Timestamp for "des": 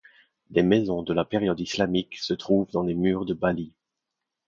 0.49-0.63